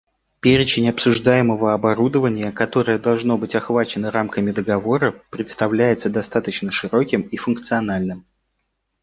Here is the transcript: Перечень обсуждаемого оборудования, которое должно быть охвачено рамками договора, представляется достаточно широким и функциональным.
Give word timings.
Перечень 0.39 0.89
обсуждаемого 0.89 1.75
оборудования, 1.75 2.51
которое 2.51 2.97
должно 2.97 3.37
быть 3.37 3.53
охвачено 3.53 4.09
рамками 4.09 4.49
договора, 4.49 5.13
представляется 5.29 6.09
достаточно 6.09 6.71
широким 6.71 7.21
и 7.21 7.37
функциональным. 7.37 8.25